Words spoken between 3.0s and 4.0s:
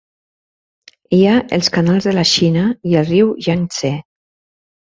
el riu Yang-tse.